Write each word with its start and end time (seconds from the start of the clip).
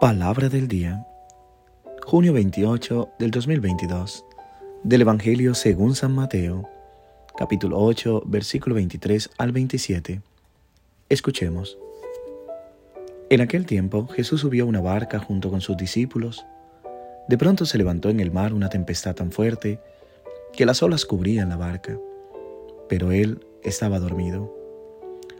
Palabra 0.00 0.48
del 0.48 0.68
día. 0.68 1.04
Junio 2.06 2.32
28 2.32 3.08
del 3.18 3.32
2022. 3.32 4.24
Del 4.84 5.00
Evangelio 5.00 5.54
según 5.54 5.96
San 5.96 6.14
Mateo, 6.14 6.68
capítulo 7.36 7.80
8, 7.80 8.22
versículo 8.26 8.76
23 8.76 9.28
al 9.38 9.50
27. 9.50 10.20
Escuchemos. 11.08 11.78
En 13.28 13.40
aquel 13.40 13.66
tiempo 13.66 14.06
Jesús 14.06 14.42
subió 14.42 14.62
a 14.62 14.66
una 14.68 14.80
barca 14.80 15.18
junto 15.18 15.50
con 15.50 15.60
sus 15.60 15.76
discípulos. 15.76 16.46
De 17.28 17.36
pronto 17.36 17.66
se 17.66 17.76
levantó 17.76 18.08
en 18.08 18.20
el 18.20 18.30
mar 18.30 18.54
una 18.54 18.68
tempestad 18.68 19.16
tan 19.16 19.32
fuerte 19.32 19.80
que 20.52 20.64
las 20.64 20.80
olas 20.80 21.06
cubrían 21.06 21.48
la 21.48 21.56
barca, 21.56 21.98
pero 22.88 23.10
él 23.10 23.44
estaba 23.64 23.98
dormido. 23.98 24.54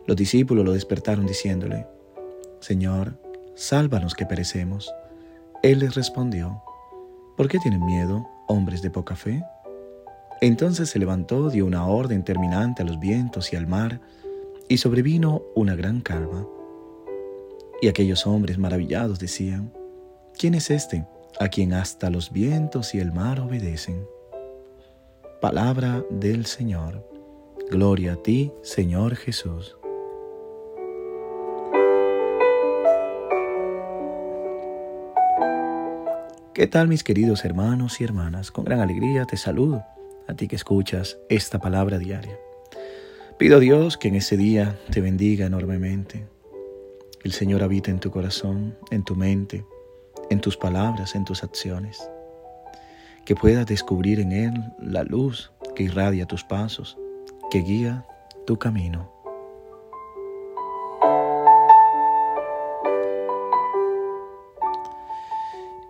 Los 0.08 0.16
discípulos 0.16 0.64
lo 0.64 0.72
despertaron 0.72 1.26
diciéndole, 1.26 1.86
Señor, 2.58 3.27
sálvanos 3.58 4.14
que 4.14 4.24
perecemos. 4.24 4.94
Él 5.64 5.80
les 5.80 5.96
respondió, 5.96 6.62
¿por 7.36 7.48
qué 7.48 7.58
tienen 7.58 7.84
miedo, 7.84 8.24
hombres 8.46 8.82
de 8.82 8.90
poca 8.90 9.16
fe? 9.16 9.42
Entonces 10.40 10.88
se 10.90 11.00
levantó, 11.00 11.50
dio 11.50 11.66
una 11.66 11.84
orden 11.86 12.22
terminante 12.22 12.82
a 12.82 12.86
los 12.86 13.00
vientos 13.00 13.52
y 13.52 13.56
al 13.56 13.66
mar, 13.66 14.00
y 14.68 14.78
sobrevino 14.78 15.42
una 15.56 15.74
gran 15.74 16.00
calma. 16.00 16.46
Y 17.82 17.88
aquellos 17.88 18.28
hombres 18.28 18.58
maravillados 18.58 19.18
decían, 19.18 19.72
¿quién 20.38 20.54
es 20.54 20.70
este 20.70 21.04
a 21.40 21.48
quien 21.48 21.74
hasta 21.74 22.10
los 22.10 22.32
vientos 22.32 22.94
y 22.94 23.00
el 23.00 23.12
mar 23.12 23.40
obedecen? 23.40 24.06
Palabra 25.40 26.04
del 26.10 26.46
Señor. 26.46 27.04
Gloria 27.70 28.12
a 28.12 28.16
ti, 28.22 28.52
Señor 28.62 29.16
Jesús. 29.16 29.78
¿Qué 36.58 36.66
tal 36.66 36.88
mis 36.88 37.04
queridos 37.04 37.44
hermanos 37.44 38.00
y 38.00 38.04
hermanas? 38.04 38.50
Con 38.50 38.64
gran 38.64 38.80
alegría 38.80 39.24
te 39.26 39.36
saludo 39.36 39.84
a 40.26 40.34
ti 40.34 40.48
que 40.48 40.56
escuchas 40.56 41.16
esta 41.28 41.60
palabra 41.60 41.98
diaria. 41.98 42.36
Pido 43.38 43.58
a 43.58 43.60
Dios 43.60 43.96
que 43.96 44.08
en 44.08 44.16
ese 44.16 44.36
día 44.36 44.76
te 44.90 45.00
bendiga 45.00 45.46
enormemente. 45.46 46.26
El 47.22 47.30
Señor 47.30 47.62
habita 47.62 47.92
en 47.92 48.00
tu 48.00 48.10
corazón, 48.10 48.76
en 48.90 49.04
tu 49.04 49.14
mente, 49.14 49.64
en 50.30 50.40
tus 50.40 50.56
palabras, 50.56 51.14
en 51.14 51.24
tus 51.24 51.44
acciones. 51.44 51.96
Que 53.24 53.36
puedas 53.36 53.64
descubrir 53.64 54.18
en 54.18 54.32
Él 54.32 54.54
la 54.80 55.04
luz 55.04 55.52
que 55.76 55.84
irradia 55.84 56.26
tus 56.26 56.42
pasos, 56.42 56.98
que 57.52 57.60
guía 57.60 58.04
tu 58.48 58.58
camino. 58.58 59.12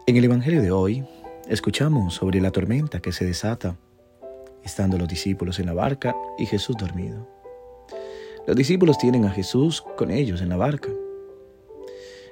En 0.08 0.16
el 0.16 0.24
Evangelio 0.24 0.62
de 0.62 0.70
hoy 0.70 1.04
escuchamos 1.50 2.14
sobre 2.14 2.40
la 2.40 2.50
tormenta 2.50 3.00
que 3.00 3.12
se 3.12 3.26
desata, 3.26 3.76
estando 4.64 4.96
los 4.96 5.06
discípulos 5.06 5.58
en 5.58 5.66
la 5.66 5.74
barca 5.74 6.16
y 6.38 6.46
Jesús 6.46 6.76
dormido. 6.78 7.28
Los 8.46 8.56
discípulos 8.56 8.96
tienen 8.96 9.26
a 9.26 9.30
Jesús 9.30 9.84
con 9.98 10.10
ellos 10.10 10.40
en 10.40 10.48
la 10.48 10.56
barca. 10.56 10.88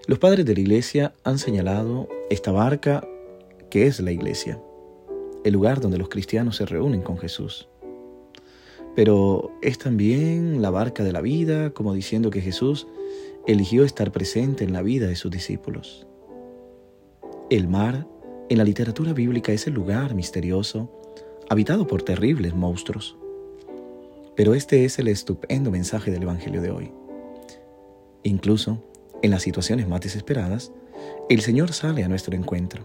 Los 0.07 0.19
padres 0.19 0.47
de 0.47 0.55
la 0.55 0.61
iglesia 0.61 1.13
han 1.23 1.39
señalado 1.39 2.09
esta 2.31 2.51
barca 2.51 3.07
que 3.69 3.87
es 3.87 4.01
la 4.01 4.11
iglesia, 4.11 4.59
el 5.45 5.53
lugar 5.53 5.83
donde 5.83 5.99
los 5.99 6.09
cristianos 6.09 6.57
se 6.57 6.65
reúnen 6.65 7.03
con 7.03 7.19
Jesús. 7.19 7.69
Pero 8.95 9.51
es 9.61 9.77
también 9.77 10.63
la 10.63 10.71
barca 10.71 11.05
de 11.05 11.13
la 11.13 11.21
vida, 11.21 11.75
como 11.75 11.93
diciendo 11.93 12.31
que 12.31 12.41
Jesús 12.41 12.87
eligió 13.47 13.85
estar 13.85 14.13
presente 14.13 14.65
en 14.65 14.73
la 14.73 14.81
vida 14.81 15.07
de 15.09 15.17
sus 15.17 15.31
discípulos. 15.31 16.07
El 17.49 17.69
mar, 17.69 18.09
en 18.49 18.59
la 18.59 18.65
literatura 18.65 19.13
bíblica, 19.13 19.53
es 19.53 19.69
el 19.69 19.75
lugar 19.75 20.17
misterioso, 20.17 20.91
habitado 21.49 21.87
por 21.87 22.03
terribles 22.03 22.57
monstruos. 22.57 23.17
Pero 24.35 24.55
este 24.55 24.85
es 24.85 24.99
el 24.99 25.07
estupendo 25.07 25.71
mensaje 25.71 26.11
del 26.11 26.25
Evangelio 26.25 26.61
de 26.61 26.73
hoy. 26.73 26.91
Incluso, 28.25 28.83
en 29.23 29.31
las 29.31 29.43
situaciones 29.43 29.87
más 29.87 30.01
desesperadas, 30.01 30.73
el 31.29 31.41
Señor 31.41 31.73
sale 31.73 32.03
a 32.03 32.09
nuestro 32.09 32.35
encuentro. 32.35 32.85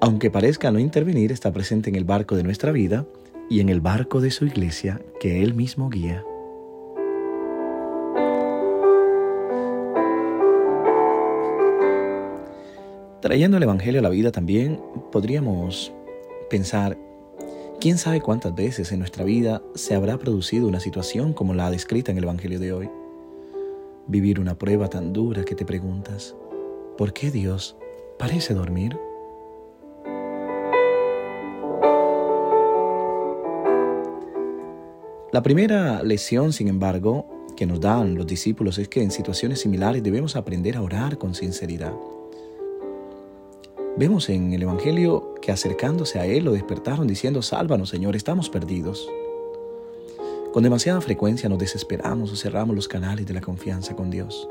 Aunque 0.00 0.28
parezca 0.28 0.72
no 0.72 0.80
intervenir, 0.80 1.30
está 1.30 1.52
presente 1.52 1.88
en 1.88 1.94
el 1.94 2.04
barco 2.04 2.34
de 2.34 2.42
nuestra 2.42 2.72
vida 2.72 3.06
y 3.48 3.60
en 3.60 3.68
el 3.68 3.80
barco 3.80 4.20
de 4.20 4.32
su 4.32 4.44
iglesia 4.44 5.00
que 5.20 5.44
Él 5.44 5.54
mismo 5.54 5.88
guía. 5.88 6.24
Trayendo 13.22 13.56
el 13.56 13.62
Evangelio 13.62 14.00
a 14.00 14.02
la 14.02 14.08
vida 14.08 14.32
también 14.32 14.80
podríamos 15.12 15.92
pensar, 16.50 16.98
¿quién 17.78 17.96
sabe 17.96 18.20
cuántas 18.20 18.52
veces 18.52 18.90
en 18.90 18.98
nuestra 18.98 19.24
vida 19.24 19.62
se 19.76 19.94
habrá 19.94 20.18
producido 20.18 20.66
una 20.66 20.80
situación 20.80 21.32
como 21.32 21.54
la 21.54 21.70
descrita 21.70 22.10
en 22.10 22.18
el 22.18 22.24
Evangelio 22.24 22.58
de 22.58 22.72
hoy? 22.72 22.90
Vivir 24.08 24.40
una 24.40 24.58
prueba 24.58 24.88
tan 24.88 25.12
dura 25.12 25.44
que 25.44 25.54
te 25.54 25.64
preguntas, 25.64 26.34
¿por 26.98 27.12
qué 27.12 27.30
Dios 27.30 27.76
parece 28.18 28.54
dormir? 28.54 28.98
La 35.32 35.44
primera 35.44 36.02
lección, 36.02 36.52
sin 36.52 36.66
embargo, 36.66 37.46
que 37.56 37.66
nos 37.66 37.80
dan 37.80 38.16
los 38.16 38.26
discípulos 38.26 38.78
es 38.78 38.88
que 38.88 39.00
en 39.00 39.12
situaciones 39.12 39.60
similares 39.60 40.02
debemos 40.02 40.34
aprender 40.34 40.76
a 40.76 40.82
orar 40.82 41.18
con 41.18 41.36
sinceridad. 41.36 41.92
Vemos 43.94 44.30
en 44.30 44.54
el 44.54 44.62
Evangelio 44.62 45.34
que 45.42 45.52
acercándose 45.52 46.18
a 46.18 46.24
Él 46.24 46.46
lo 46.46 46.52
despertaron 46.52 47.06
diciendo, 47.06 47.42
Sálvanos 47.42 47.90
Señor, 47.90 48.16
estamos 48.16 48.48
perdidos. 48.48 49.06
Con 50.54 50.62
demasiada 50.62 51.02
frecuencia 51.02 51.50
nos 51.50 51.58
desesperamos 51.58 52.32
o 52.32 52.36
cerramos 52.36 52.74
los 52.74 52.88
canales 52.88 53.26
de 53.26 53.34
la 53.34 53.42
confianza 53.42 53.94
con 53.94 54.10
Dios. 54.10 54.48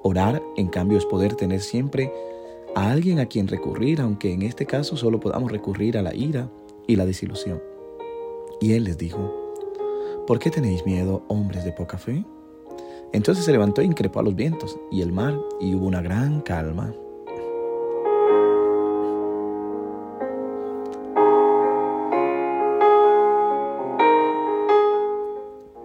Orar, 0.00 0.42
en 0.56 0.68
cambio, 0.68 0.96
es 0.96 1.04
poder 1.04 1.34
tener 1.34 1.60
siempre 1.60 2.10
a 2.74 2.90
alguien 2.90 3.18
a 3.18 3.26
quien 3.26 3.48
recurrir, 3.48 4.00
aunque 4.00 4.32
en 4.32 4.40
este 4.40 4.64
caso 4.64 4.96
solo 4.96 5.20
podamos 5.20 5.52
recurrir 5.52 5.98
a 5.98 6.02
la 6.02 6.14
ira 6.14 6.50
y 6.86 6.96
la 6.96 7.04
desilusión. 7.04 7.62
Y 8.62 8.72
Él 8.72 8.84
les 8.84 8.96
dijo, 8.96 9.30
¿por 10.26 10.38
qué 10.38 10.50
tenéis 10.50 10.86
miedo, 10.86 11.22
hombres 11.28 11.64
de 11.64 11.72
poca 11.72 11.98
fe? 11.98 12.24
Entonces 13.12 13.44
se 13.44 13.52
levantó 13.52 13.82
e 13.82 13.84
increpó 13.84 14.20
a 14.20 14.22
los 14.22 14.34
vientos 14.34 14.78
y 14.90 15.02
el 15.02 15.12
mar, 15.12 15.38
y 15.60 15.74
hubo 15.74 15.86
una 15.86 16.00
gran 16.00 16.40
calma. 16.40 16.94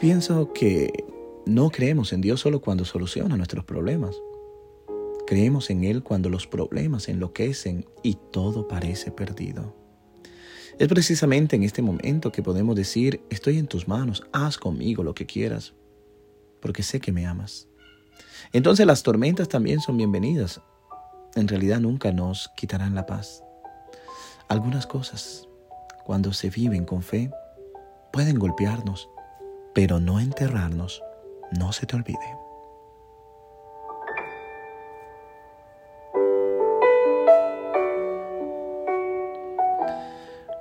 Pienso 0.04 0.52
que 0.52 1.06
no 1.46 1.70
creemos 1.70 2.12
en 2.12 2.20
Dios 2.20 2.42
solo 2.42 2.60
cuando 2.60 2.84
soluciona 2.84 3.38
nuestros 3.38 3.64
problemas. 3.64 4.14
Creemos 5.26 5.70
en 5.70 5.86
Él 5.86 6.04
cuando 6.04 6.28
los 6.28 6.46
problemas 6.46 7.08
enloquecen 7.08 7.86
y 8.04 8.18
todo 8.34 8.68
parece 8.68 9.12
perdido. 9.12 9.74
Es 10.78 10.90
precisamente 10.90 11.56
en 11.56 11.64
este 11.64 11.82
momento 11.82 12.34
que 12.34 12.44
podemos 12.44 12.76
decir, 12.76 13.24
estoy 13.30 13.58
en 13.58 13.68
tus 13.68 13.88
manos, 13.88 14.28
haz 14.34 14.58
conmigo 14.58 15.04
lo 15.04 15.16
que 15.16 15.26
quieras, 15.26 15.74
porque 16.62 16.84
sé 16.84 17.00
que 17.00 17.14
me 17.14 17.26
amas. 17.26 17.70
Entonces 18.52 18.86
las 18.86 19.04
tormentas 19.04 19.48
también 19.48 19.80
son 19.80 19.96
bienvenidas. 19.96 20.60
En 21.36 21.48
realidad 21.48 21.80
nunca 21.80 22.12
nos 22.12 22.50
quitarán 22.58 22.94
la 22.94 23.06
paz. 23.06 23.42
Algunas 24.50 24.86
cosas, 24.86 25.48
cuando 26.04 26.34
se 26.34 26.50
viven 26.50 26.84
con 26.84 27.04
fe, 27.04 27.32
pueden 28.12 28.38
golpearnos, 28.38 29.08
pero 29.74 30.00
no 30.00 30.20
enterrarnos, 30.20 31.02
no 31.52 31.74
se 31.74 31.86
te 31.86 31.96
olvide. 31.96 32.20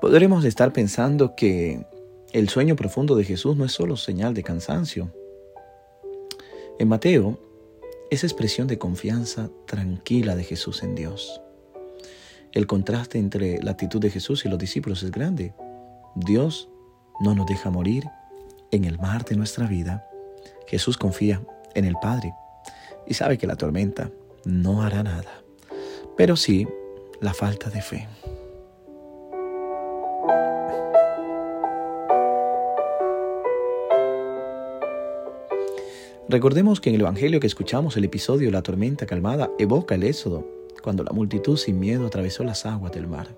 Podremos 0.01 0.45
estar 0.45 0.73
pensando 0.73 1.37
que 1.37 1.87
el 2.33 2.49
sueño 2.49 2.75
profundo 2.75 3.15
de 3.15 3.25
Jesús 3.25 3.57
no 3.57 3.65
es 3.65 3.73
solo 3.73 3.97
señal 3.97 4.35
de 4.35 4.43
cansancio. 4.43 5.13
En 6.79 6.89
Mateo, 6.89 7.39
es 8.11 8.25
expresión 8.25 8.67
de 8.67 8.79
confianza 8.79 9.49
tranquila 9.67 10.37
de 10.37 10.45
Jesús 10.45 10.83
en 10.83 10.95
Dios. 10.95 11.41
El 12.53 12.67
contraste 12.67 13.19
entre 13.19 13.63
la 13.63 13.71
actitud 13.71 14.01
de 14.01 14.11
Jesús 14.11 14.45
y 14.45 14.49
los 14.49 14.59
discípulos 14.59 15.03
es 15.03 15.11
grande. 15.11 15.55
Dios 16.15 16.69
no 17.21 17.35
nos 17.35 17.47
deja 17.47 17.71
morir 17.71 18.05
en 18.73 18.85
el 18.85 18.99
mar 18.99 19.25
de 19.25 19.37
nuestra 19.37 19.67
vida, 19.67 20.09
Jesús 20.67 20.97
confía 20.97 21.43
en 21.75 21.85
el 21.85 21.95
Padre 22.01 22.35
y 23.07 23.15
sabe 23.15 23.39
que 23.39 23.47
la 23.47 23.57
tormenta 23.57 24.11
no 24.45 24.83
hará 24.83 25.03
nada, 25.03 25.43
pero 26.17 26.37
sí 26.37 26.67
la 27.21 27.35
falta 27.35 27.71
de 27.71 27.83
fe. 27.83 28.09
Recordemos 36.29 36.81
que 36.81 36.89
en 36.89 36.95
el 36.95 37.03
Evangelio 37.03 37.41
que 37.41 37.47
escuchamos 37.47 37.97
el 37.99 38.05
episodio 38.05 38.51
La 38.51 38.63
tormenta 38.63 39.05
calmada 39.05 39.51
evoca 39.59 39.97
el 39.97 40.03
éxodo, 40.03 40.47
cuando 40.83 41.05
la 41.05 41.13
multitud 41.13 41.59
sin 41.59 41.79
miedo 41.79 42.07
atravesó 42.07 42.43
las 42.43 42.65
aguas 42.65 42.93
del 42.93 43.07
mar. 43.07 43.29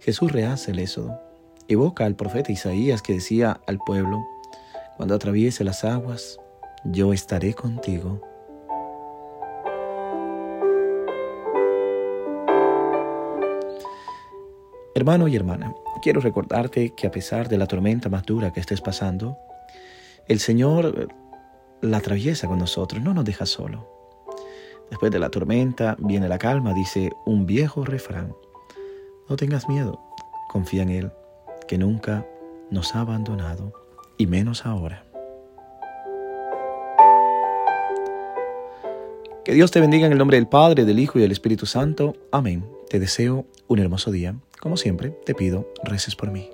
Jesús 0.00 0.32
rehace 0.32 0.70
el 0.70 0.78
éxodo, 0.78 1.20
evoca 1.68 2.04
al 2.04 2.16
profeta 2.16 2.52
Isaías 2.52 3.02
que 3.02 3.14
decía 3.14 3.60
al 3.66 3.78
pueblo, 3.78 4.24
cuando 4.96 5.14
atraviese 5.14 5.64
las 5.64 5.84
aguas, 5.84 6.38
yo 6.84 7.12
estaré 7.12 7.54
contigo. 7.54 8.20
Hermano 14.94 15.28
y 15.28 15.36
hermana, 15.36 15.74
quiero 16.00 16.20
recordarte 16.20 16.94
que 16.94 17.06
a 17.06 17.10
pesar 17.10 17.48
de 17.48 17.58
la 17.58 17.66
tormenta 17.66 18.08
más 18.08 18.24
dura 18.24 18.52
que 18.52 18.60
estés 18.60 18.80
pasando, 18.80 19.36
el 20.26 20.40
Señor 20.40 21.08
la 21.82 21.98
atraviesa 21.98 22.48
con 22.48 22.58
nosotros, 22.58 23.02
no 23.02 23.12
nos 23.12 23.24
deja 23.24 23.44
solo. 23.44 23.86
Después 24.88 25.12
de 25.12 25.18
la 25.18 25.30
tormenta 25.30 25.96
viene 25.98 26.28
la 26.28 26.38
calma, 26.38 26.72
dice 26.72 27.10
un 27.26 27.44
viejo 27.44 27.84
refrán. 27.84 28.34
No 29.28 29.36
tengas 29.36 29.68
miedo, 29.68 30.00
confía 30.48 30.82
en 30.82 30.90
Él, 30.90 31.12
que 31.66 31.78
nunca 31.78 32.26
nos 32.70 32.94
ha 32.94 33.00
abandonado, 33.00 33.72
y 34.18 34.26
menos 34.26 34.66
ahora. 34.66 35.04
Que 39.44 39.54
Dios 39.54 39.70
te 39.70 39.80
bendiga 39.80 40.06
en 40.06 40.12
el 40.12 40.18
nombre 40.18 40.38
del 40.38 40.48
Padre, 40.48 40.84
del 40.84 40.98
Hijo 40.98 41.18
y 41.18 41.22
del 41.22 41.30
Espíritu 41.30 41.66
Santo. 41.66 42.16
Amén. 42.32 42.66
Te 42.88 42.98
deseo 42.98 43.46
un 43.68 43.78
hermoso 43.78 44.10
día. 44.10 44.34
Como 44.60 44.76
siempre, 44.76 45.10
te 45.24 45.34
pido, 45.34 45.68
reces 45.84 46.16
por 46.16 46.30
mí. 46.30 46.50